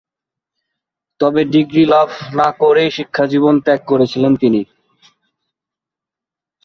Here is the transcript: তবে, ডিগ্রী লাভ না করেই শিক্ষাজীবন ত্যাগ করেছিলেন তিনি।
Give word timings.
তবে, 1.19 1.41
ডিগ্রী 1.53 1.83
লাভ 1.85 2.09
না 2.35 2.47
করেই 2.61 2.89
শিক্ষাজীবন 2.91 3.55
ত্যাগ 3.65 3.81
করেছিলেন 3.85 4.33
তিনি। 4.35 4.61